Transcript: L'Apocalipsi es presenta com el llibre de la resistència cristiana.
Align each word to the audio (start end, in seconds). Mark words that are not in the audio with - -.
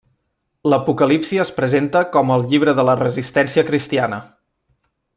L'Apocalipsi 0.71 1.39
es 1.43 1.51
presenta 1.59 2.01
com 2.17 2.33
el 2.39 2.47
llibre 2.53 2.75
de 2.81 2.89
la 2.91 2.97
resistència 3.05 3.67
cristiana. 3.71 4.21